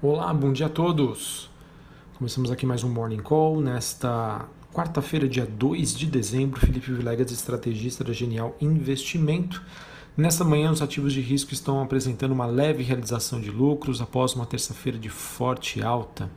Olá, 0.00 0.32
bom 0.32 0.52
dia 0.52 0.66
a 0.66 0.68
todos. 0.68 1.50
Começamos 2.16 2.52
aqui 2.52 2.64
mais 2.64 2.84
um 2.84 2.88
Morning 2.88 3.18
Call 3.18 3.60
nesta 3.60 4.46
quarta-feira, 4.72 5.28
dia 5.28 5.44
2 5.44 5.98
de 5.98 6.06
dezembro. 6.06 6.60
Felipe 6.60 6.92
Vilegas, 6.92 7.32
estrategista 7.32 8.04
da 8.04 8.12
Genial 8.12 8.56
Investimento. 8.60 9.60
Nesta 10.16 10.44
manhã, 10.44 10.70
os 10.70 10.80
ativos 10.80 11.12
de 11.12 11.20
risco 11.20 11.52
estão 11.52 11.82
apresentando 11.82 12.30
uma 12.30 12.46
leve 12.46 12.84
realização 12.84 13.40
de 13.40 13.50
lucros 13.50 14.00
após 14.00 14.34
uma 14.34 14.46
terça-feira 14.46 14.96
de 14.96 15.08
forte 15.08 15.82
alta. 15.82 16.30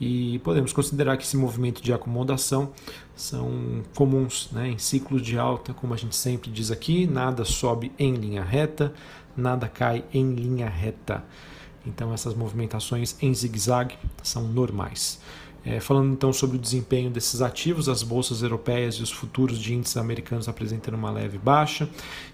E 0.00 0.40
podemos 0.40 0.72
considerar 0.72 1.16
que 1.16 1.22
esse 1.22 1.36
movimento 1.36 1.80
de 1.80 1.92
acomodação 1.92 2.72
são 3.14 3.84
comuns 3.94 4.48
né, 4.50 4.70
em 4.70 4.78
ciclos 4.78 5.22
de 5.22 5.38
alta, 5.38 5.72
como 5.72 5.94
a 5.94 5.96
gente 5.96 6.16
sempre 6.16 6.50
diz 6.50 6.72
aqui: 6.72 7.06
nada 7.06 7.44
sobe 7.44 7.92
em 8.00 8.14
linha 8.14 8.42
reta, 8.42 8.92
nada 9.36 9.68
cai 9.68 10.04
em 10.12 10.34
linha 10.34 10.68
reta. 10.68 11.22
Então 11.86 12.12
essas 12.12 12.34
movimentações 12.34 13.16
em 13.22 13.32
zigue-zague 13.32 13.96
são 14.22 14.42
normais. 14.48 15.18
É, 15.68 15.80
falando 15.80 16.12
então 16.12 16.32
sobre 16.32 16.56
o 16.56 16.60
desempenho 16.60 17.10
desses 17.10 17.42
ativos, 17.42 17.88
as 17.88 18.00
bolsas 18.00 18.40
europeias 18.40 18.94
e 18.94 19.02
os 19.02 19.10
futuros 19.10 19.58
de 19.58 19.74
índices 19.74 19.96
americanos 19.96 20.48
apresentando 20.48 20.94
uma 20.94 21.10
leve 21.10 21.38
baixa. 21.38 21.88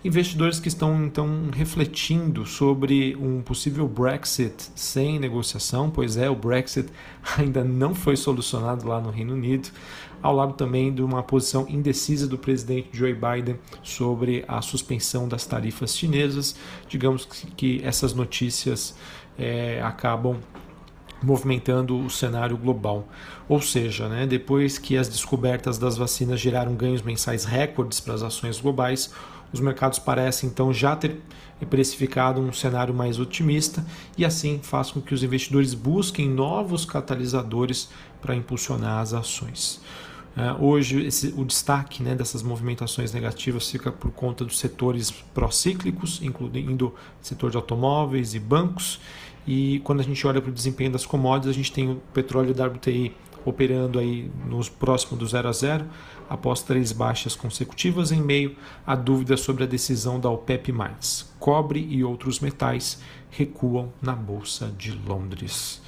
Investidores 0.04 0.60
que 0.60 0.68
estão 0.68 1.02
então 1.06 1.48
refletindo 1.50 2.44
sobre 2.44 3.16
um 3.16 3.40
possível 3.40 3.88
Brexit 3.88 4.70
sem 4.74 5.18
negociação, 5.18 5.88
pois 5.88 6.18
é, 6.18 6.28
o 6.28 6.36
Brexit 6.36 6.90
ainda 7.38 7.64
não 7.64 7.94
foi 7.94 8.16
solucionado 8.16 8.86
lá 8.86 9.00
no 9.00 9.08
Reino 9.08 9.32
Unido, 9.32 9.70
ao 10.22 10.36
lado 10.36 10.52
também 10.52 10.92
de 10.92 11.00
uma 11.00 11.22
posição 11.22 11.66
indecisa 11.70 12.28
do 12.28 12.36
presidente 12.36 12.90
Joe 12.92 13.14
Biden 13.14 13.56
sobre 13.82 14.44
a 14.46 14.60
suspensão 14.60 15.26
das 15.26 15.46
tarifas 15.46 15.96
chinesas. 15.96 16.54
Digamos 16.86 17.24
que, 17.24 17.46
que 17.52 17.80
essas 17.82 18.12
notícias 18.12 18.94
é, 19.38 19.80
acabam 19.82 20.38
movimentando 21.22 21.98
o 21.98 22.10
cenário 22.10 22.56
global. 22.56 23.06
Ou 23.48 23.60
seja, 23.60 24.08
né, 24.08 24.26
depois 24.26 24.78
que 24.78 24.96
as 24.96 25.08
descobertas 25.08 25.78
das 25.78 25.96
vacinas 25.96 26.40
geraram 26.40 26.74
ganhos 26.74 27.02
mensais 27.02 27.44
recordes 27.44 28.00
para 28.00 28.14
as 28.14 28.22
ações 28.22 28.60
globais, 28.60 29.12
os 29.52 29.60
mercados 29.60 29.98
parecem 29.98 30.48
então 30.48 30.72
já 30.72 30.96
ter 30.96 31.20
precificado 31.70 32.40
um 32.40 32.52
cenário 32.52 32.92
mais 32.92 33.20
otimista 33.20 33.84
e 34.18 34.24
assim 34.24 34.58
faz 34.62 34.90
com 34.90 35.00
que 35.00 35.14
os 35.14 35.22
investidores 35.22 35.74
busquem 35.74 36.28
novos 36.28 36.84
catalisadores 36.84 37.88
para 38.20 38.34
impulsionar 38.34 38.98
as 39.00 39.12
ações. 39.12 39.80
Uh, 40.34 40.64
hoje, 40.64 41.04
esse, 41.04 41.34
o 41.36 41.44
destaque 41.44 42.02
né, 42.02 42.14
dessas 42.14 42.42
movimentações 42.42 43.12
negativas 43.12 43.70
fica 43.70 43.92
por 43.92 44.10
conta 44.10 44.46
dos 44.46 44.58
setores 44.58 45.10
procíclicos, 45.10 46.22
incluindo 46.22 46.86
o 46.86 46.94
setor 47.20 47.50
de 47.50 47.58
automóveis 47.58 48.34
e 48.34 48.40
bancos, 48.40 48.98
e 49.46 49.80
quando 49.84 50.00
a 50.00 50.04
gente 50.04 50.26
olha 50.26 50.40
para 50.40 50.50
o 50.50 50.54
desempenho 50.54 50.92
das 50.92 51.04
commodities, 51.04 51.50
a 51.50 51.56
gente 51.56 51.72
tem 51.72 51.90
o 51.90 51.96
petróleo 52.12 52.50
WTI 52.50 53.14
operando 53.44 53.98
aí 53.98 54.30
nos 54.46 54.68
próximo 54.68 55.18
do 55.18 55.26
0 55.26 55.48
a 55.48 55.52
0, 55.52 55.84
após 56.28 56.62
três 56.62 56.92
baixas 56.92 57.34
consecutivas 57.34 58.12
em 58.12 58.22
meio 58.22 58.56
à 58.86 58.94
dúvida 58.94 59.36
sobre 59.36 59.64
a 59.64 59.66
decisão 59.66 60.20
da 60.20 60.30
OPEP+. 60.30 60.72
Cobre 61.38 61.86
e 61.90 62.04
outros 62.04 62.40
metais 62.40 63.00
recuam 63.30 63.92
na 64.00 64.12
Bolsa 64.12 64.72
de 64.78 64.92
Londres. 64.92 65.82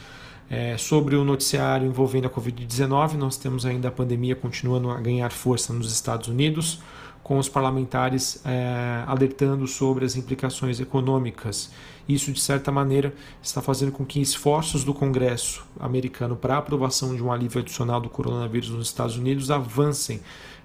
É, 0.50 0.76
sobre 0.76 1.16
o 1.16 1.24
noticiário 1.24 1.86
envolvendo 1.86 2.26
a 2.26 2.30
Covid-19, 2.30 3.14
nós 3.14 3.36
temos 3.36 3.64
ainda 3.64 3.88
a 3.88 3.92
pandemia 3.92 4.36
continuando 4.36 4.90
a 4.90 5.00
ganhar 5.00 5.32
força 5.32 5.72
nos 5.72 5.90
Estados 5.90 6.28
Unidos, 6.28 6.80
com 7.24 7.38
os 7.38 7.48
parlamentares 7.48 8.42
é, 8.44 9.02
alertando 9.06 9.66
sobre 9.66 10.04
as 10.04 10.14
implicações 10.14 10.78
econômicas. 10.78 11.70
Isso, 12.06 12.30
de 12.30 12.38
certa 12.38 12.70
maneira, 12.70 13.14
está 13.42 13.62
fazendo 13.62 13.90
com 13.90 14.04
que 14.04 14.20
esforços 14.20 14.84
do 14.84 14.92
Congresso 14.92 15.64
americano 15.80 16.36
para 16.36 16.56
a 16.56 16.58
aprovação 16.58 17.16
de 17.16 17.22
um 17.22 17.32
alívio 17.32 17.62
adicional 17.62 17.98
do 17.98 18.10
coronavírus 18.10 18.68
nos 18.68 18.86
Estados 18.86 19.16
Unidos 19.16 19.50
avancem. 19.50 20.20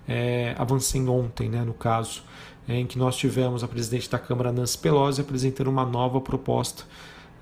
É, 0.05 0.53
avancem 0.57 1.07
ontem, 1.07 1.47
né, 1.47 1.63
no 1.63 1.73
caso, 1.73 2.23
é, 2.67 2.75
em 2.75 2.85
que 2.85 2.99
nós 2.99 3.15
tivemos 3.15 3.63
a 3.63 3.67
presidente 3.67 4.09
da 4.09 4.19
Câmara, 4.19 4.51
Nancy 4.51 4.77
Pelosi, 4.77 5.21
apresentando 5.21 5.69
uma 5.69 5.85
nova 5.85 6.19
proposta 6.19 6.83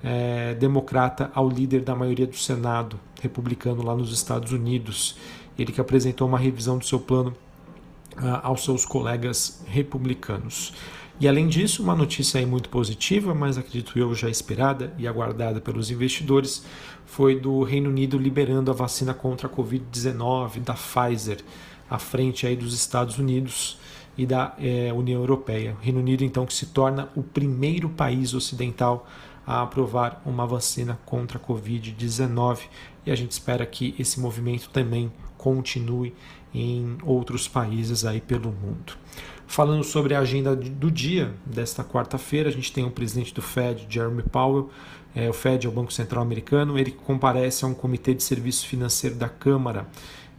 é, 0.04 0.54
democrata 0.54 1.28
ao 1.34 1.48
líder 1.48 1.80
da 1.80 1.94
maioria 1.94 2.26
do 2.26 2.36
Senado, 2.36 3.00
republicano 3.20 3.82
lá 3.82 3.96
nos 3.96 4.12
Estados 4.12 4.52
Unidos. 4.52 5.16
Ele 5.58 5.72
que 5.72 5.80
apresentou 5.80 6.28
uma 6.28 6.38
revisão 6.38 6.78
do 6.78 6.84
seu 6.84 7.00
plano 7.00 7.34
aos 8.42 8.64
seus 8.64 8.84
colegas 8.84 9.62
republicanos. 9.66 10.72
E 11.20 11.26
além 11.26 11.48
disso, 11.48 11.82
uma 11.82 11.96
notícia 11.96 12.44
muito 12.46 12.68
positiva, 12.68 13.34
mas 13.34 13.58
acredito 13.58 13.98
eu 13.98 14.14
já 14.14 14.30
esperada 14.30 14.94
e 14.96 15.08
aguardada 15.08 15.60
pelos 15.60 15.90
investidores, 15.90 16.64
foi 17.04 17.40
do 17.40 17.64
Reino 17.64 17.90
Unido 17.90 18.16
liberando 18.16 18.70
a 18.70 18.74
vacina 18.74 19.12
contra 19.12 19.48
a 19.48 19.50
Covid-19 19.50 20.60
da 20.60 20.74
Pfizer, 20.74 21.38
à 21.90 21.98
frente 21.98 22.46
aí 22.46 22.54
dos 22.54 22.72
Estados 22.72 23.18
Unidos 23.18 23.80
e 24.16 24.24
da 24.24 24.54
é, 24.60 24.92
União 24.92 25.20
Europeia. 25.20 25.76
O 25.80 25.82
Reino 25.82 25.98
Unido, 25.98 26.22
então, 26.22 26.46
que 26.46 26.54
se 26.54 26.66
torna 26.66 27.08
o 27.16 27.22
primeiro 27.22 27.88
país 27.88 28.32
ocidental 28.32 29.08
a 29.44 29.62
aprovar 29.62 30.22
uma 30.24 30.46
vacina 30.46 31.00
contra 31.04 31.38
a 31.38 31.40
Covid-19 31.40 32.60
e 33.06 33.10
a 33.10 33.14
gente 33.16 33.32
espera 33.32 33.64
que 33.64 33.94
esse 33.98 34.20
movimento 34.20 34.68
também 34.68 35.10
continue 35.36 36.14
em 36.54 36.96
outros 37.02 37.46
países 37.46 38.04
aí 38.04 38.20
pelo 38.20 38.50
mundo. 38.50 38.94
Falando 39.46 39.82
sobre 39.82 40.14
a 40.14 40.20
agenda 40.20 40.54
do 40.54 40.90
dia 40.90 41.32
desta 41.44 41.82
quarta-feira, 41.82 42.48
a 42.50 42.52
gente 42.52 42.72
tem 42.72 42.84
o 42.84 42.90
presidente 42.90 43.32
do 43.32 43.40
Fed, 43.40 43.86
Jeremy 43.88 44.22
Powell. 44.22 44.70
É, 45.14 45.28
o 45.28 45.32
Fed 45.32 45.66
é 45.66 45.68
o 45.68 45.72
Banco 45.72 45.92
Central 45.92 46.22
Americano. 46.22 46.78
Ele 46.78 46.90
comparece 46.90 47.64
a 47.64 47.68
um 47.68 47.74
comitê 47.74 48.12
de 48.12 48.22
serviço 48.22 48.66
financeiro 48.66 49.16
da 49.16 49.28
Câmara. 49.28 49.86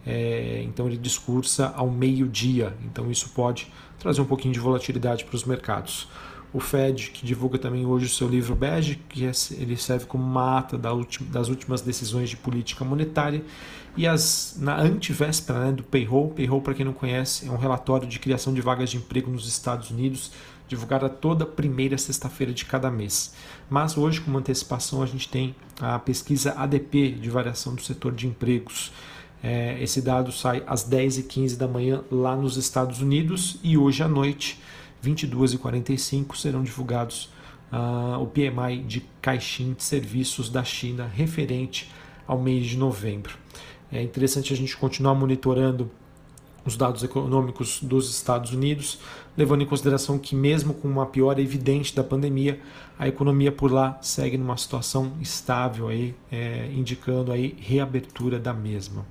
É, 0.06 0.62
então 0.64 0.88
ele 0.88 0.98
discursa 0.98 1.74
ao 1.76 1.90
meio-dia. 1.90 2.74
Então 2.86 3.10
isso 3.10 3.30
pode 3.30 3.72
trazer 3.98 4.22
um 4.22 4.26
pouquinho 4.26 4.54
de 4.54 4.60
volatilidade 4.60 5.26
para 5.26 5.36
os 5.36 5.44
mercados 5.44 6.08
o 6.52 6.60
Fed, 6.60 7.12
que 7.12 7.26
divulga 7.26 7.58
também 7.58 7.86
hoje 7.86 8.08
o 8.08 8.10
seu 8.10 8.28
livro 8.28 8.56
bege, 8.56 9.00
que 9.08 9.26
é, 9.26 9.32
ele 9.52 9.78
serve 9.78 10.06
como 10.06 10.24
uma 10.24 10.58
ata 10.58 10.78
das 10.78 11.48
últimas 11.48 11.82
decisões 11.82 12.30
de 12.30 12.38
política 12.38 12.84
monetária, 12.84 13.44
e 13.96 14.08
as, 14.08 14.56
na 14.60 14.80
antivéspera 14.80 15.60
né, 15.66 15.72
do 15.72 15.84
Payroll, 15.84 16.30
Payroll, 16.30 16.62
para 16.62 16.74
quem 16.74 16.86
não 16.86 16.94
conhece, 16.94 17.48
é 17.48 17.52
um 17.52 17.58
relatório 17.58 18.08
de 18.08 18.20
criação 18.20 18.54
de 18.54 18.62
vagas 18.62 18.90
de 18.90 18.98
emprego 18.98 19.30
nos 19.30 19.48
Estados 19.48 19.92
Unidos, 19.92 20.32
divulgada 20.68 21.10
toda 21.10 21.46
primeira 21.46 21.98
sexta-feira 21.98 22.54
de 22.54 22.64
cada 22.64 22.92
mês. 22.92 23.34
Mas 23.70 23.98
hoje, 23.98 24.22
como 24.22 24.38
antecipação, 24.38 25.02
a 25.02 25.06
gente 25.06 25.28
tem 25.28 25.56
a 25.82 25.98
pesquisa 25.98 26.54
ADP 26.54 27.12
de 27.12 27.30
variação 27.30 27.74
do 27.74 27.82
setor 27.82 28.14
de 28.14 28.28
empregos. 28.28 28.92
É, 29.42 29.82
esse 29.82 30.02
dado 30.02 30.32
sai 30.32 30.64
às 30.68 30.88
10h15 30.88 31.58
da 31.58 31.68
manhã 31.68 32.02
lá 32.12 32.36
nos 32.36 32.58
Estados 32.58 33.02
Unidos 33.02 33.58
e 33.64 33.78
hoje 33.78 34.04
à 34.04 34.08
noite 34.08 34.60
22 35.02 35.54
e 35.54 35.58
45 35.58 36.38
serão 36.38 36.64
divulgados 36.64 37.30
uh, 37.72 38.22
o 38.22 38.28
PMI 38.28 38.84
de 38.86 39.02
caixinha 39.22 39.74
de 39.74 39.84
serviços 39.84 40.50
da 40.50 40.64
China 40.64 41.08
referente 41.08 41.90
ao 42.28 42.40
mês 42.40 42.66
de 42.66 42.78
novembro. 42.78 43.38
É 43.92 44.02
interessante 44.02 44.54
a 44.54 44.56
gente 44.56 44.78
continuar 44.78 45.16
monitorando 45.16 45.90
os 46.66 46.78
dados 46.78 47.04
econômicos 47.04 47.82
dos 47.82 48.10
Estados 48.12 48.52
Unidos, 48.52 49.00
levando 49.36 49.64
em 49.64 49.66
consideração 49.66 50.20
que 50.20 50.36
mesmo 50.36 50.74
com 50.74 50.88
uma 50.88 51.06
piora 51.06 51.42
evidente 51.42 51.96
da 51.96 52.04
pandemia, 52.04 52.60
a 52.98 53.08
economia 53.08 53.52
por 53.52 53.72
lá 53.72 53.98
segue 54.02 54.38
numa 54.38 54.58
situação 54.58 55.14
estável 55.22 55.88
aí, 55.88 56.14
é, 56.32 56.70
indicando 56.72 57.32
aí 57.32 57.56
reabertura 57.60 58.38
da 58.38 58.54
mesma. 58.54 59.06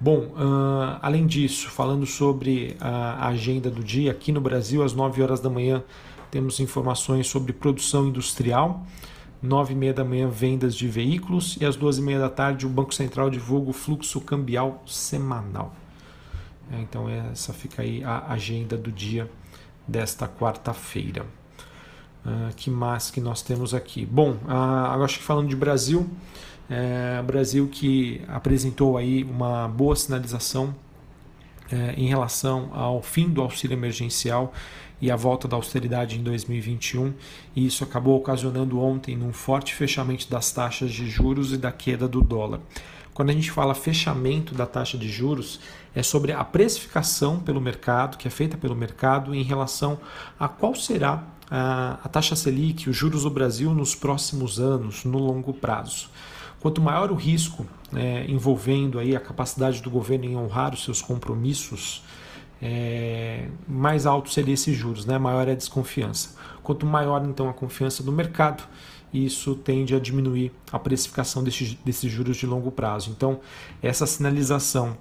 Bom, 0.00 0.18
uh, 0.18 0.98
além 1.02 1.26
disso, 1.26 1.68
falando 1.68 2.06
sobre 2.06 2.76
a 2.80 3.26
agenda 3.26 3.68
do 3.68 3.82
dia, 3.82 4.12
aqui 4.12 4.30
no 4.30 4.40
Brasil, 4.40 4.82
às 4.82 4.92
9 4.92 5.20
horas 5.22 5.40
da 5.40 5.50
manhã, 5.50 5.82
temos 6.30 6.60
informações 6.60 7.26
sobre 7.26 7.52
produção 7.52 8.06
industrial. 8.06 8.86
9 9.42 9.72
e 9.72 9.76
meia 9.76 9.94
da 9.94 10.04
manhã, 10.04 10.28
vendas 10.28 10.74
de 10.74 10.86
veículos. 10.86 11.56
E 11.60 11.64
às 11.64 11.76
2 11.76 11.98
e 11.98 12.02
meia 12.02 12.18
da 12.18 12.28
tarde, 12.28 12.66
o 12.66 12.68
Banco 12.68 12.94
Central 12.94 13.30
divulga 13.30 13.70
o 13.70 13.72
fluxo 13.72 14.20
cambial 14.20 14.82
semanal. 14.86 15.74
É, 16.72 16.80
então, 16.80 17.08
essa 17.08 17.52
fica 17.52 17.82
aí 17.82 18.04
a 18.04 18.32
agenda 18.32 18.76
do 18.76 18.92
dia 18.92 19.30
desta 19.86 20.28
quarta-feira. 20.28 21.26
Uh, 22.26 22.54
que 22.56 22.70
mais 22.70 23.10
que 23.10 23.20
nós 23.20 23.42
temos 23.42 23.72
aqui? 23.72 24.04
Bom, 24.04 24.32
uh, 24.32 24.50
agora 24.50 25.04
acho 25.04 25.18
que 25.18 25.24
falando 25.24 25.48
de 25.48 25.56
Brasil, 25.56 26.08
é, 26.68 27.22
Brasil 27.22 27.68
que 27.68 28.20
apresentou 28.28 28.96
aí 28.96 29.24
uma 29.24 29.68
boa 29.68 29.96
sinalização 29.96 30.74
é, 31.70 31.94
em 31.96 32.08
relação 32.08 32.70
ao 32.72 33.02
fim 33.02 33.28
do 33.28 33.40
auxílio 33.40 33.74
emergencial 33.74 34.52
e 35.00 35.10
a 35.10 35.16
volta 35.16 35.46
da 35.46 35.56
austeridade 35.56 36.18
em 36.18 36.22
2021, 36.22 37.14
e 37.54 37.66
isso 37.66 37.84
acabou 37.84 38.16
ocasionando 38.16 38.80
ontem 38.80 39.16
um 39.22 39.32
forte 39.32 39.74
fechamento 39.74 40.28
das 40.28 40.50
taxas 40.50 40.90
de 40.90 41.08
juros 41.08 41.52
e 41.52 41.56
da 41.56 41.70
queda 41.70 42.08
do 42.08 42.20
dólar. 42.20 42.60
Quando 43.14 43.30
a 43.30 43.32
gente 43.32 43.50
fala 43.50 43.74
fechamento 43.74 44.54
da 44.54 44.66
taxa 44.66 44.96
de 44.98 45.08
juros, 45.08 45.60
é 45.94 46.02
sobre 46.02 46.32
a 46.32 46.44
precificação 46.44 47.40
pelo 47.40 47.60
mercado, 47.60 48.16
que 48.16 48.28
é 48.28 48.30
feita 48.30 48.56
pelo 48.56 48.76
mercado, 48.76 49.34
em 49.34 49.42
relação 49.42 49.98
a 50.38 50.48
qual 50.48 50.74
será 50.74 51.24
a, 51.50 51.98
a 52.04 52.08
taxa 52.08 52.36
Selic, 52.36 52.88
os 52.88 52.96
juros 52.96 53.22
do 53.22 53.30
Brasil 53.30 53.72
nos 53.74 53.94
próximos 53.94 54.60
anos, 54.60 55.04
no 55.04 55.18
longo 55.18 55.52
prazo. 55.52 56.08
Quanto 56.60 56.80
maior 56.80 57.10
o 57.10 57.14
risco 57.14 57.66
é, 57.94 58.24
envolvendo 58.28 58.98
aí 58.98 59.14
a 59.14 59.20
capacidade 59.20 59.80
do 59.80 59.90
governo 59.90 60.24
em 60.24 60.36
honrar 60.36 60.74
os 60.74 60.84
seus 60.84 61.00
compromissos, 61.00 62.02
é, 62.60 63.48
mais 63.66 64.06
alto 64.06 64.30
seria 64.30 64.54
esses 64.54 64.76
juros, 64.76 65.06
né? 65.06 65.18
maior 65.18 65.48
é 65.48 65.52
a 65.52 65.54
desconfiança. 65.54 66.36
Quanto 66.62 66.84
maior 66.84 67.24
então 67.24 67.48
a 67.48 67.54
confiança 67.54 68.02
do 68.02 68.10
mercado, 68.10 68.64
isso 69.12 69.54
tende 69.54 69.94
a 69.94 69.98
diminuir 69.98 70.52
a 70.70 70.78
precificação 70.78 71.42
desses 71.42 72.10
juros 72.10 72.36
de 72.36 72.46
longo 72.46 72.70
prazo. 72.70 73.10
Então, 73.10 73.40
essa 73.82 74.04
sinalização, 74.06 74.96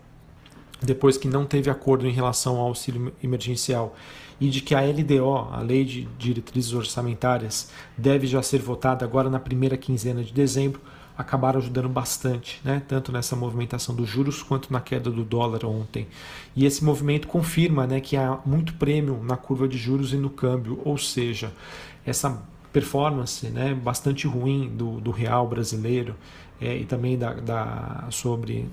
depois 0.81 1.17
que 1.17 1.27
não 1.27 1.45
teve 1.45 1.69
acordo 1.69 2.07
em 2.07 2.11
relação 2.11 2.57
ao 2.57 2.67
auxílio 2.67 3.11
emergencial 3.21 3.95
e 4.39 4.49
de 4.49 4.61
que 4.61 4.75
a 4.75 4.81
LDO, 4.81 5.49
a 5.51 5.59
Lei 5.61 5.83
de 5.83 6.07
Diretrizes 6.17 6.73
Orçamentárias, 6.73 7.71
deve 7.97 8.27
já 8.27 8.41
ser 8.41 8.61
votada 8.61 9.03
agora 9.03 9.29
na 9.29 9.39
primeira 9.39 9.75
quinzena 9.75 10.23
de 10.23 10.31
dezembro, 10.31 10.79
acabaram 11.17 11.59
ajudando 11.59 11.89
bastante, 11.89 12.61
né? 12.63 12.81
tanto 12.87 13.11
nessa 13.11 13.35
movimentação 13.35 13.95
dos 13.95 14.07
juros 14.07 14.43
quanto 14.43 14.71
na 14.71 14.79
queda 14.79 15.09
do 15.09 15.23
dólar 15.23 15.65
ontem. 15.65 16.07
E 16.55 16.65
esse 16.65 16.83
movimento 16.83 17.27
confirma 17.27 17.87
né, 17.87 17.99
que 17.99 18.15
há 18.15 18.39
muito 18.45 18.75
prêmio 18.75 19.21
na 19.23 19.35
curva 19.35 19.67
de 19.67 19.77
juros 19.77 20.13
e 20.13 20.17
no 20.17 20.29
câmbio, 20.29 20.79
ou 20.85 20.97
seja, 20.97 21.51
essa 22.05 22.41
performance 22.71 23.47
né, 23.47 23.73
bastante 23.73 24.27
ruim 24.27 24.69
do, 24.69 25.01
do 25.01 25.09
real 25.09 25.47
brasileiro 25.47 26.15
é, 26.61 26.77
e 26.77 26.85
também 26.85 27.17
da, 27.17 27.33
da, 27.33 28.05
sobre 28.11 28.69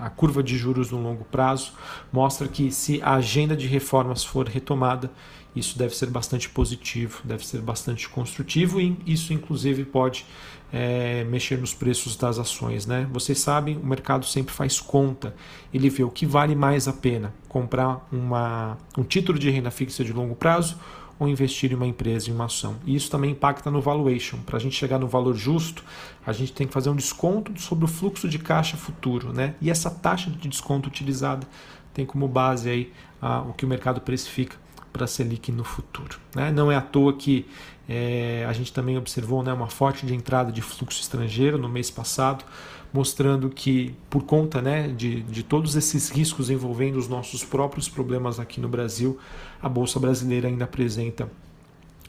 a 0.00 0.10
curva 0.10 0.42
de 0.42 0.56
juros 0.56 0.90
no 0.90 1.02
longo 1.02 1.24
prazo 1.24 1.72
mostra 2.12 2.46
que 2.46 2.70
se 2.70 3.00
a 3.02 3.14
agenda 3.14 3.56
de 3.56 3.66
reformas 3.66 4.22
for 4.22 4.46
retomada, 4.46 5.10
isso 5.54 5.78
deve 5.78 5.94
ser 5.96 6.06
bastante 6.06 6.48
positivo, 6.48 7.20
deve 7.24 7.46
ser 7.46 7.60
bastante 7.60 8.08
construtivo 8.08 8.80
e 8.80 8.96
isso 9.06 9.32
inclusive 9.32 9.84
pode 9.84 10.24
é, 10.72 11.24
mexer 11.24 11.58
nos 11.58 11.74
preços 11.74 12.16
das 12.16 12.38
ações. 12.38 12.86
Né? 12.86 13.06
Vocês 13.12 13.38
sabem, 13.40 13.76
o 13.76 13.84
mercado 13.84 14.24
sempre 14.24 14.54
faz 14.54 14.80
conta, 14.80 15.34
ele 15.72 15.90
vê 15.90 16.04
o 16.04 16.10
que 16.10 16.24
vale 16.24 16.54
mais 16.54 16.86
a 16.86 16.92
pena 16.92 17.34
comprar 17.48 18.06
uma, 18.12 18.78
um 18.96 19.02
título 19.02 19.38
de 19.38 19.50
renda 19.50 19.70
fixa 19.70 20.04
de 20.04 20.12
longo 20.12 20.34
prazo 20.34 20.78
ou 21.18 21.28
investir 21.28 21.70
em 21.70 21.74
uma 21.74 21.86
empresa, 21.86 22.30
em 22.30 22.32
uma 22.32 22.46
ação. 22.46 22.76
E 22.86 22.96
isso 22.96 23.10
também 23.10 23.32
impacta 23.32 23.70
no 23.70 23.82
valuation. 23.82 24.38
Para 24.38 24.56
a 24.56 24.60
gente 24.60 24.74
chegar 24.74 24.98
no 24.98 25.06
valor 25.06 25.34
justo, 25.34 25.84
a 26.26 26.32
gente 26.32 26.52
tem 26.52 26.66
que 26.66 26.72
fazer 26.72 26.88
um 26.88 26.96
desconto 26.96 27.60
sobre 27.60 27.84
o 27.84 27.88
fluxo 27.88 28.26
de 28.26 28.38
caixa 28.38 28.78
futuro. 28.78 29.30
Né? 29.30 29.54
E 29.60 29.70
essa 29.70 29.90
taxa 29.90 30.30
de 30.30 30.48
desconto 30.48 30.88
utilizada 30.88 31.46
tem 31.92 32.06
como 32.06 32.26
base 32.26 32.70
aí, 32.70 32.92
ah, 33.20 33.42
o 33.42 33.52
que 33.52 33.66
o 33.66 33.68
mercado 33.68 34.00
precifica 34.00 34.56
para 34.92 35.04
a 35.04 35.06
Selic 35.06 35.50
no 35.52 35.64
futuro. 35.64 36.18
Né? 36.34 36.50
Não 36.50 36.70
é 36.70 36.76
à 36.76 36.80
toa 36.80 37.12
que 37.12 37.46
é, 37.88 38.46
a 38.48 38.52
gente 38.52 38.72
também 38.72 38.96
observou 38.96 39.42
né, 39.42 39.52
uma 39.52 39.68
forte 39.68 40.06
de 40.06 40.14
entrada 40.14 40.52
de 40.52 40.62
fluxo 40.62 41.00
estrangeiro 41.00 41.58
no 41.58 41.68
mês 41.68 41.90
passado, 41.90 42.44
mostrando 42.92 43.48
que, 43.50 43.94
por 44.08 44.24
conta 44.24 44.60
né, 44.60 44.88
de, 44.88 45.22
de 45.22 45.42
todos 45.42 45.76
esses 45.76 46.08
riscos 46.08 46.50
envolvendo 46.50 46.96
os 46.96 47.08
nossos 47.08 47.44
próprios 47.44 47.88
problemas 47.88 48.38
aqui 48.38 48.60
no 48.60 48.68
Brasil, 48.68 49.18
a 49.62 49.68
Bolsa 49.68 49.98
Brasileira 49.98 50.48
ainda 50.48 50.64
apresenta 50.64 51.30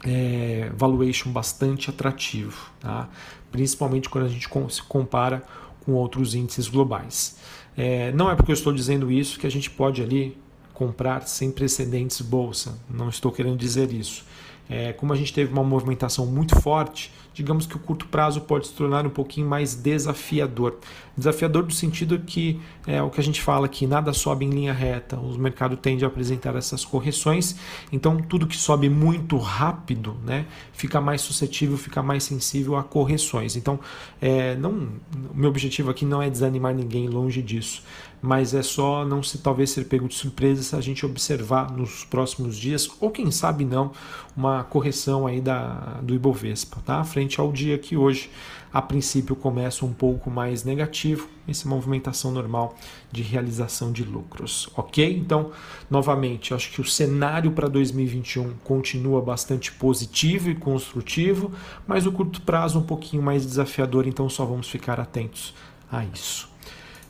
é, 0.04 0.70
valuation 0.76 1.30
bastante 1.30 1.88
atrativo, 1.90 2.70
tá? 2.80 3.08
principalmente 3.50 4.08
quando 4.08 4.26
a 4.26 4.28
gente 4.28 4.48
se 4.68 4.82
compara 4.82 5.44
com 5.84 5.92
outros 5.92 6.34
índices 6.34 6.68
globais. 6.68 7.38
É, 7.76 8.12
não 8.12 8.30
é 8.30 8.34
porque 8.34 8.50
eu 8.50 8.54
estou 8.54 8.72
dizendo 8.72 9.10
isso 9.10 9.38
que 9.38 9.46
a 9.46 9.50
gente 9.50 9.70
pode 9.70 10.02
ali 10.02 10.36
comprar 10.72 11.26
sem 11.26 11.50
precedentes 11.50 12.20
bolsa. 12.20 12.78
Não 12.88 13.08
estou 13.08 13.30
querendo 13.30 13.56
dizer 13.56 13.92
isso. 13.92 14.24
É, 14.68 14.92
como 14.92 15.12
a 15.12 15.16
gente 15.16 15.34
teve 15.34 15.52
uma 15.52 15.62
movimentação 15.62 16.24
muito 16.24 16.58
forte, 16.60 17.12
digamos 17.34 17.66
que 17.66 17.76
o 17.76 17.78
curto 17.78 18.06
prazo 18.06 18.40
pode 18.42 18.68
se 18.68 18.72
tornar 18.72 19.06
um 19.06 19.10
pouquinho 19.10 19.46
mais 19.46 19.74
desafiador. 19.74 20.78
Desafiador 21.16 21.64
no 21.64 21.70
sentido 21.70 22.18
que 22.20 22.60
é 22.86 23.02
o 23.02 23.10
que 23.10 23.20
a 23.20 23.22
gente 23.22 23.42
fala 23.42 23.68
que 23.68 23.86
nada 23.86 24.12
sobe 24.12 24.46
em 24.46 24.50
linha 24.50 24.72
reta, 24.72 25.16
o 25.16 25.36
mercado 25.38 25.76
tende 25.76 26.04
a 26.04 26.08
apresentar 26.08 26.56
essas 26.56 26.84
correções, 26.84 27.56
então 27.90 28.16
tudo 28.16 28.46
que 28.46 28.56
sobe 28.56 28.88
muito 28.88 29.36
rápido 29.36 30.16
né, 30.24 30.46
fica 30.72 31.00
mais 31.00 31.20
suscetível, 31.20 31.76
fica 31.76 32.02
mais 32.02 32.24
sensível 32.24 32.76
a 32.76 32.82
correções. 32.82 33.56
Então, 33.56 33.78
é, 34.20 34.54
não, 34.54 34.88
meu 35.34 35.50
objetivo 35.50 35.90
aqui 35.90 36.04
não 36.04 36.22
é 36.22 36.30
desanimar 36.30 36.74
ninguém, 36.74 37.08
longe 37.08 37.42
disso 37.42 37.82
mas 38.22 38.54
é 38.54 38.62
só 38.62 39.04
não 39.04 39.20
se 39.20 39.38
talvez 39.38 39.70
ser 39.70 39.84
pego 39.86 40.06
de 40.06 40.14
surpresa 40.14 40.62
se 40.62 40.76
a 40.76 40.80
gente 40.80 41.04
observar 41.04 41.72
nos 41.72 42.04
próximos 42.04 42.56
dias, 42.56 42.88
ou 43.00 43.10
quem 43.10 43.32
sabe 43.32 43.64
não, 43.64 43.90
uma 44.36 44.62
correção 44.62 45.26
aí 45.26 45.40
da, 45.40 45.98
do 46.00 46.14
Ibovespa, 46.14 46.80
tá? 46.86 47.02
Frente 47.02 47.40
ao 47.40 47.50
dia 47.50 47.76
que 47.76 47.96
hoje, 47.96 48.30
a 48.72 48.80
princípio, 48.80 49.34
começa 49.34 49.84
um 49.84 49.92
pouco 49.92 50.30
mais 50.30 50.62
negativo, 50.62 51.28
essa 51.48 51.68
movimentação 51.68 52.30
normal 52.30 52.76
de 53.10 53.22
realização 53.22 53.90
de 53.90 54.04
lucros, 54.04 54.70
ok? 54.76 55.18
Então, 55.18 55.50
novamente, 55.90 56.54
acho 56.54 56.70
que 56.70 56.80
o 56.80 56.84
cenário 56.84 57.50
para 57.50 57.66
2021 57.66 58.54
continua 58.62 59.20
bastante 59.20 59.72
positivo 59.72 60.48
e 60.48 60.54
construtivo, 60.54 61.50
mas 61.88 62.06
o 62.06 62.12
curto 62.12 62.40
prazo 62.42 62.78
um 62.78 62.84
pouquinho 62.84 63.22
mais 63.22 63.44
desafiador, 63.44 64.06
então 64.06 64.28
só 64.28 64.44
vamos 64.44 64.68
ficar 64.68 65.00
atentos 65.00 65.52
a 65.90 66.04
isso. 66.04 66.51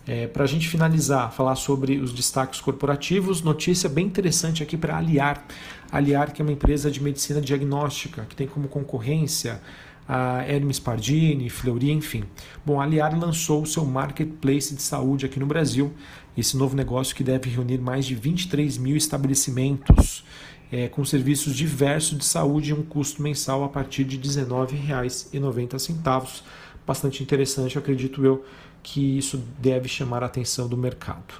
É, 0.06 0.26
para 0.26 0.42
a 0.42 0.46
gente 0.46 0.68
finalizar, 0.68 1.32
falar 1.32 1.54
sobre 1.54 1.98
os 1.98 2.12
destaques 2.12 2.60
corporativos, 2.60 3.40
notícia 3.40 3.88
bem 3.88 4.06
interessante 4.06 4.62
aqui 4.62 4.76
para 4.76 4.96
Aliar. 4.96 5.44
Aliar, 5.92 6.32
que 6.32 6.42
é 6.42 6.44
uma 6.44 6.52
empresa 6.52 6.90
de 6.90 7.00
medicina 7.00 7.40
diagnóstica, 7.40 8.26
que 8.28 8.34
tem 8.34 8.46
como 8.46 8.66
concorrência 8.66 9.60
a 10.08 10.44
Hermes 10.44 10.80
Pardini, 10.80 11.48
Fleury, 11.48 11.92
enfim. 11.92 12.24
Bom, 12.66 12.80
a 12.80 12.84
Aliar 12.84 13.16
lançou 13.18 13.62
o 13.62 13.66
seu 13.66 13.84
marketplace 13.84 14.74
de 14.74 14.82
saúde 14.82 15.24
aqui 15.24 15.38
no 15.38 15.46
Brasil, 15.46 15.92
esse 16.36 16.56
novo 16.56 16.74
negócio 16.74 17.14
que 17.14 17.22
deve 17.22 17.48
reunir 17.48 17.78
mais 17.78 18.04
de 18.04 18.16
23 18.16 18.78
mil 18.78 18.96
estabelecimentos 18.96 20.24
é, 20.72 20.88
com 20.88 21.04
serviços 21.04 21.54
diversos 21.54 22.18
de 22.18 22.24
saúde 22.24 22.70
e 22.70 22.72
um 22.72 22.82
custo 22.82 23.22
mensal 23.22 23.62
a 23.62 23.68
partir 23.68 24.04
de 24.04 24.16
R$ 24.16 24.22
19,90. 24.22 26.42
Bastante 26.84 27.22
interessante, 27.22 27.78
acredito 27.78 28.24
eu, 28.24 28.44
que 28.82 29.18
isso 29.18 29.42
deve 29.58 29.88
chamar 29.88 30.22
a 30.22 30.26
atenção 30.26 30.68
do 30.68 30.76
mercado. 30.76 31.34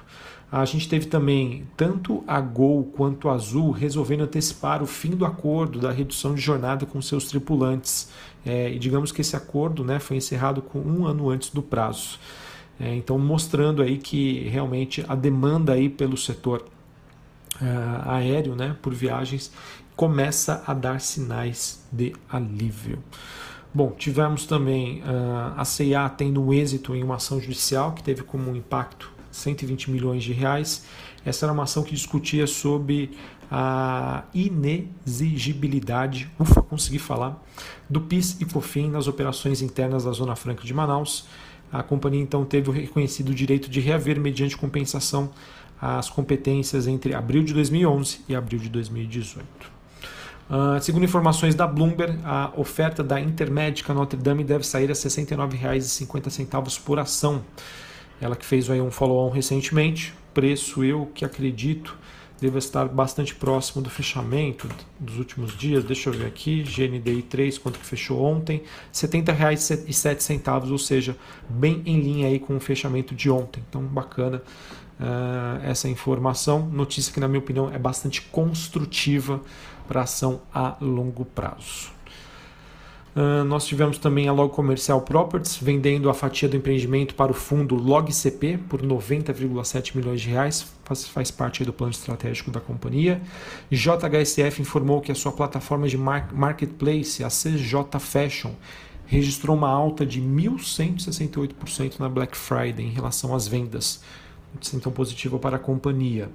A 0.51 0.65
gente 0.65 0.87
teve 0.87 1.07
também 1.07 1.65
tanto 1.75 2.23
a 2.27 2.39
Gol 2.39 2.83
quanto 2.95 3.27
a 3.27 3.33
Azul 3.33 3.71
resolvendo 3.71 4.21
antecipar 4.21 4.83
o 4.83 4.85
fim 4.85 5.09
do 5.09 5.25
acordo 5.25 5.79
da 5.79 5.91
redução 5.91 6.35
de 6.35 6.41
jornada 6.41 6.85
com 6.85 7.01
seus 7.01 7.25
tripulantes. 7.25 8.09
É, 8.45 8.71
e 8.71 8.77
digamos 8.77 9.11
que 9.11 9.21
esse 9.21 9.35
acordo 9.35 9.83
né, 9.83 9.99
foi 9.99 10.17
encerrado 10.17 10.61
com 10.61 10.79
um 10.79 11.07
ano 11.07 11.29
antes 11.29 11.49
do 11.49 11.63
prazo. 11.63 12.19
É, 12.79 12.93
então 12.93 13.17
mostrando 13.17 13.81
aí 13.81 13.97
que 13.97 14.47
realmente 14.49 15.03
a 15.07 15.15
demanda 15.15 15.73
aí 15.73 15.89
pelo 15.89 16.15
setor 16.15 16.65
uh, 17.55 18.09
aéreo, 18.09 18.55
né, 18.55 18.75
por 18.79 18.93
viagens, 18.93 19.51
começa 19.95 20.63
a 20.67 20.73
dar 20.73 21.01
sinais 21.01 21.83
de 21.91 22.13
alívio. 22.29 22.99
Bom, 23.75 23.89
tivemos 23.97 24.45
também 24.45 25.01
uh, 25.01 25.53
a 25.57 25.65
CIA 25.65 26.07
tendo 26.09 26.43
um 26.43 26.53
êxito 26.53 26.95
em 26.95 27.01
uma 27.03 27.15
ação 27.15 27.41
judicial 27.41 27.93
que 27.93 28.03
teve 28.03 28.21
como 28.21 28.55
impacto 28.55 29.11
120 29.31 29.89
milhões 29.89 30.23
de 30.23 30.31
reais. 30.31 30.85
Essa 31.25 31.47
era 31.47 31.53
uma 31.53 31.63
ação 31.63 31.81
que 31.81 31.95
discutia 31.95 32.45
sobre 32.45 33.17
a 33.49 34.25
inexigibilidade, 34.31 36.29
ufa, 36.39 36.61
consegui 36.61 36.99
falar, 36.99 37.43
do 37.89 37.99
PIS 37.99 38.39
e 38.39 38.45
COFIN 38.45 38.89
nas 38.89 39.07
operações 39.07 39.63
internas 39.63 40.03
da 40.03 40.11
Zona 40.11 40.35
Franca 40.35 40.63
de 40.63 40.73
Manaus. 40.73 41.25
A 41.71 41.81
companhia 41.81 42.21
então 42.21 42.45
teve 42.45 42.69
o 42.69 42.73
reconhecido 42.73 43.33
direito 43.33 43.71
de 43.71 43.79
reaver 43.79 44.19
mediante 44.19 44.55
compensação 44.55 45.31
as 45.81 46.11
competências 46.11 46.85
entre 46.85 47.15
abril 47.15 47.43
de 47.43 47.53
2011 47.55 48.21
e 48.29 48.35
abril 48.35 48.59
de 48.59 48.69
2018. 48.69 49.72
Uh, 50.53 50.79
segundo 50.79 51.03
informações 51.03 51.55
da 51.55 51.65
Bloomberg, 51.65 52.19
a 52.23 52.51
oferta 52.55 53.03
da 53.03 53.19
Intermédica 53.19 53.91
Notre 53.91 54.19
Dame 54.19 54.43
deve 54.43 54.63
sair 54.63 54.85
a 54.85 54.93
R$ 54.93 54.93
69,50 54.93 56.79
por 56.83 56.99
ação. 56.99 57.43
Ela 58.21 58.35
que 58.35 58.45
fez 58.45 58.69
aí 58.69 58.79
um 58.79 58.91
follow-on 58.91 59.31
recentemente, 59.31 60.13
preço 60.31 60.83
eu 60.83 61.09
que 61.15 61.25
acredito 61.25 61.97
deve 62.43 62.57
estar 62.57 62.89
bastante 62.89 63.33
próximo 63.33 63.81
do 63.81 63.89
fechamento 63.89 64.67
dos 64.99 65.17
últimos 65.17 65.57
dias. 65.57 65.83
Deixa 65.83 66.09
eu 66.09 66.13
ver 66.13 66.25
aqui, 66.25 66.61
GNDI 66.63 67.21
3, 67.21 67.57
quanto 67.57 67.79
que 67.79 67.85
fechou 67.85 68.21
ontem? 68.21 68.57
R$ 68.57 68.63
70,07, 68.91 70.69
ou 70.69 70.77
seja, 70.77 71.15
bem 71.47 71.81
em 71.85 72.01
linha 72.01 72.27
aí 72.27 72.39
com 72.39 72.57
o 72.57 72.59
fechamento 72.59 73.15
de 73.15 73.29
ontem. 73.29 73.63
Então, 73.69 73.81
bacana 73.81 74.43
uh, 74.99 75.63
essa 75.63 75.87
informação. 75.87 76.67
Notícia 76.67 77.13
que, 77.13 77.19
na 77.19 77.29
minha 77.29 77.39
opinião, 77.39 77.71
é 77.73 77.79
bastante 77.79 78.21
construtiva 78.23 79.39
para 79.87 80.01
ação 80.01 80.41
a 80.53 80.75
longo 80.81 81.23
prazo. 81.23 81.92
Uh, 83.15 83.43
nós 83.43 83.65
tivemos 83.67 83.99
também 83.99 84.27
a 84.27 84.33
Log 84.33 84.51
Comercial 84.51 84.99
Properties 85.01 85.57
vendendo 85.57 86.09
a 86.09 86.15
fatia 86.15 86.49
do 86.49 86.57
empreendimento 86.57 87.13
para 87.13 87.31
o 87.31 87.35
fundo 87.35 87.75
LogCP 87.75 88.57
por 88.67 88.81
90,7 88.81 89.95
milhões 89.95 90.19
de 90.21 90.29
reais, 90.29 90.65
faz, 90.83 91.07
faz 91.07 91.29
parte 91.29 91.63
do 91.63 91.71
plano 91.71 91.91
estratégico 91.91 92.49
da 92.49 92.59
companhia. 92.59 93.21
JHSF 93.71 94.61
informou 94.61 94.99
que 94.99 95.11
a 95.11 95.15
sua 95.15 95.31
plataforma 95.31 95.87
de 95.87 95.97
marketplace, 95.97 97.23
a 97.23 97.27
CJ 97.27 97.99
Fashion, 97.99 98.51
registrou 99.05 99.55
uma 99.55 99.69
alta 99.69 100.03
de 100.03 100.19
1.168% 100.19 101.99
na 101.99 102.09
Black 102.09 102.35
Friday 102.35 102.83
em 102.85 102.89
relação 102.89 103.35
às 103.35 103.47
vendas. 103.47 104.01
Então, 104.73 104.91
positiva 104.91 105.37
para 105.37 105.57
a 105.57 105.59
companhia. 105.59 106.29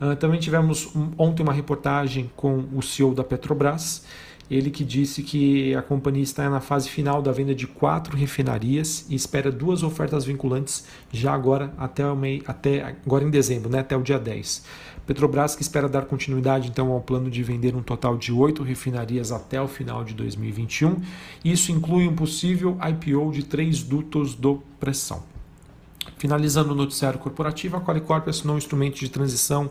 Uh, 0.00 0.16
também 0.16 0.40
tivemos 0.40 0.94
um, 0.94 1.10
ontem 1.16 1.42
uma 1.42 1.52
reportagem 1.52 2.30
com 2.36 2.64
o 2.74 2.82
CEO 2.82 3.14
da 3.14 3.24
Petrobras, 3.24 4.04
ele 4.50 4.70
que 4.70 4.84
disse 4.84 5.22
que 5.22 5.74
a 5.74 5.82
companhia 5.82 6.22
está 6.22 6.48
na 6.50 6.60
fase 6.60 6.88
final 6.88 7.22
da 7.22 7.32
venda 7.32 7.54
de 7.54 7.66
quatro 7.66 8.16
refinarias 8.16 9.06
e 9.08 9.14
espera 9.14 9.50
duas 9.50 9.82
ofertas 9.82 10.24
vinculantes 10.24 10.84
já 11.10 11.32
agora 11.32 11.72
até, 11.78 12.06
o 12.06 12.14
mei, 12.14 12.42
até 12.46 12.96
agora 13.04 13.24
em 13.24 13.30
dezembro, 13.30 13.70
né, 13.70 13.80
até 13.80 13.96
o 13.96 14.02
dia 14.02 14.18
10. 14.18 14.64
Petrobras 15.06 15.54
que 15.54 15.62
espera 15.62 15.88
dar 15.88 16.06
continuidade 16.06 16.68
então 16.68 16.90
ao 16.90 17.00
plano 17.00 17.30
de 17.30 17.42
vender 17.42 17.74
um 17.74 17.82
total 17.82 18.16
de 18.16 18.32
oito 18.32 18.62
refinarias 18.62 19.32
até 19.32 19.60
o 19.60 19.68
final 19.68 20.02
de 20.02 20.14
2021. 20.14 20.96
Isso 21.44 21.70
inclui 21.72 22.08
um 22.08 22.14
possível 22.14 22.78
IPO 22.80 23.30
de 23.32 23.44
três 23.44 23.82
dutos 23.82 24.34
do 24.34 24.62
pressão. 24.80 25.22
Finalizando 26.16 26.72
o 26.72 26.74
noticiário 26.74 27.18
corporativo, 27.18 27.76
a 27.76 27.80
Qualicorp 27.80 28.28
assinou 28.28 28.54
um 28.54 28.58
instrumento 28.58 28.98
de 28.98 29.08
transição 29.08 29.70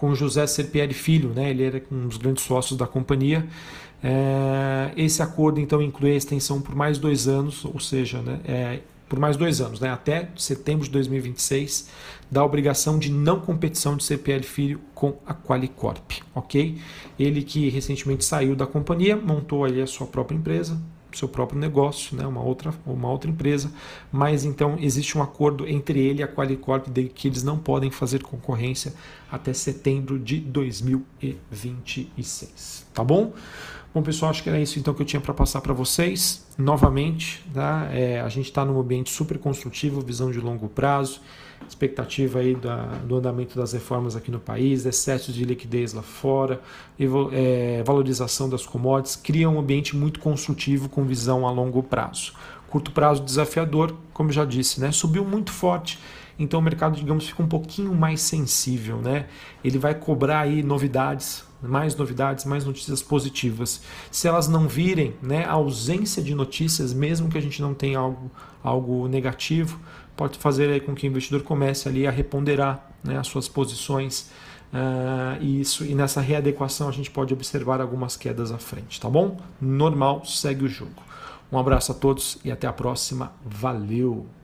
com 0.00 0.14
José 0.14 0.46
Serpieri 0.46 0.94
Filho, 0.94 1.28
né? 1.28 1.50
ele 1.50 1.62
era 1.62 1.82
um 1.92 2.08
dos 2.08 2.16
grandes 2.16 2.42
sócios 2.42 2.78
da 2.78 2.86
companhia. 2.86 3.46
É, 4.02 4.92
esse 4.96 5.22
acordo 5.22 5.60
então 5.60 5.82
inclui 5.82 6.12
a 6.12 6.16
extensão 6.16 6.58
por 6.58 6.74
mais 6.74 6.96
dois 6.96 7.28
anos, 7.28 7.66
ou 7.66 7.78
seja, 7.78 8.22
né, 8.22 8.40
é, 8.46 8.80
por 9.06 9.18
mais 9.18 9.36
dois 9.36 9.60
anos, 9.60 9.78
né, 9.78 9.90
até 9.90 10.30
setembro 10.36 10.86
de 10.86 10.90
2026, 10.90 11.90
da 12.30 12.42
obrigação 12.42 12.98
de 12.98 13.12
não 13.12 13.40
competição 13.40 13.94
de 13.94 14.02
CPL 14.02 14.42
Filho 14.42 14.80
com 14.94 15.18
a 15.26 15.34
Qualicorp, 15.34 16.12
ok? 16.34 16.78
Ele 17.18 17.42
que 17.42 17.68
recentemente 17.68 18.24
saiu 18.24 18.56
da 18.56 18.66
companhia, 18.66 19.14
montou 19.14 19.66
ali 19.66 19.82
a 19.82 19.86
sua 19.86 20.06
própria 20.06 20.34
empresa, 20.34 20.80
seu 21.18 21.28
próprio 21.28 21.58
negócio, 21.58 22.16
né, 22.16 22.26
uma, 22.26 22.42
outra, 22.42 22.72
uma 22.86 23.10
outra 23.10 23.30
empresa, 23.30 23.70
mas 24.10 24.44
então 24.44 24.76
existe 24.80 25.16
um 25.16 25.22
acordo 25.22 25.68
entre 25.68 26.00
ele 26.00 26.20
e 26.20 26.22
a 26.22 26.28
Qualicorp 26.28 26.88
de 26.88 27.04
que 27.04 27.28
eles 27.28 27.42
não 27.42 27.58
podem 27.58 27.90
fazer 27.90 28.22
concorrência 28.22 28.94
até 29.30 29.52
setembro 29.52 30.18
de 30.18 30.40
2026, 30.40 32.86
tá 32.92 33.04
bom? 33.04 33.32
Bom, 33.92 34.02
pessoal, 34.02 34.30
acho 34.30 34.44
que 34.44 34.48
era 34.48 34.60
isso 34.60 34.78
então 34.78 34.94
que 34.94 35.02
eu 35.02 35.06
tinha 35.06 35.20
para 35.20 35.34
passar 35.34 35.60
para 35.60 35.72
vocês. 35.72 36.46
Novamente, 36.56 37.44
tá? 37.52 37.88
É, 37.92 38.20
a 38.20 38.28
gente 38.28 38.44
está 38.44 38.64
num 38.64 38.78
ambiente 38.78 39.10
super 39.10 39.36
construtivo, 39.36 40.00
visão 40.00 40.30
de 40.30 40.38
longo 40.38 40.68
prazo, 40.68 41.20
expectativa 41.68 42.38
aí 42.38 42.54
da, 42.54 42.84
do 43.04 43.16
andamento 43.16 43.58
das 43.58 43.72
reformas 43.72 44.14
aqui 44.14 44.30
no 44.30 44.38
país, 44.38 44.86
excesso 44.86 45.32
de 45.32 45.44
liquidez 45.44 45.92
lá 45.92 46.02
fora, 46.02 46.60
é, 47.32 47.82
valorização 47.84 48.48
das 48.48 48.64
commodities, 48.64 49.16
cria 49.16 49.50
um 49.50 49.58
ambiente 49.58 49.96
muito 49.96 50.20
construtivo 50.20 50.88
com 50.88 51.02
visão 51.04 51.44
a 51.44 51.50
longo 51.50 51.82
prazo. 51.82 52.32
Curto 52.68 52.92
prazo 52.92 53.24
desafiador, 53.24 53.96
como 54.12 54.30
já 54.30 54.44
disse, 54.44 54.80
né? 54.80 54.92
subiu 54.92 55.24
muito 55.24 55.50
forte 55.50 55.98
então 56.40 56.58
o 56.58 56.62
mercado, 56.62 56.96
digamos, 56.96 57.28
fica 57.28 57.42
um 57.42 57.46
pouquinho 57.46 57.94
mais 57.94 58.22
sensível, 58.22 58.96
né? 58.96 59.26
Ele 59.62 59.78
vai 59.78 59.94
cobrar 59.94 60.40
aí 60.40 60.62
novidades, 60.62 61.44
mais 61.62 61.94
novidades, 61.94 62.44
mais 62.44 62.64
notícias 62.64 63.02
positivas. 63.02 63.82
Se 64.10 64.26
elas 64.26 64.48
não 64.48 64.66
virem, 64.66 65.14
né, 65.22 65.44
a 65.44 65.52
ausência 65.52 66.22
de 66.22 66.34
notícias, 66.34 66.92
mesmo 66.92 67.28
que 67.28 67.38
a 67.38 67.40
gente 67.40 67.60
não 67.60 67.74
tenha 67.74 67.98
algo, 67.98 68.30
algo 68.62 69.08
negativo, 69.08 69.78
pode 70.16 70.38
fazer 70.38 70.84
com 70.84 70.94
que 70.94 71.06
o 71.06 71.08
investidor 71.08 71.42
comece 71.42 71.88
ali 71.88 72.06
a 72.06 72.10
reponderar 72.10 72.90
né, 73.02 73.18
as 73.18 73.26
suas 73.26 73.48
posições. 73.48 74.30
Uh, 74.72 75.42
e, 75.42 75.60
isso, 75.60 75.84
e 75.84 75.94
nessa 75.94 76.20
readequação 76.20 76.88
a 76.88 76.92
gente 76.92 77.10
pode 77.10 77.34
observar 77.34 77.80
algumas 77.80 78.16
quedas 78.16 78.52
à 78.52 78.58
frente, 78.58 79.00
tá 79.00 79.08
bom? 79.08 79.36
Normal, 79.60 80.24
segue 80.24 80.64
o 80.64 80.68
jogo. 80.68 81.02
Um 81.50 81.58
abraço 81.58 81.90
a 81.90 81.94
todos 81.94 82.38
e 82.44 82.52
até 82.52 82.66
a 82.66 82.72
próxima. 82.72 83.32
Valeu! 83.44 84.39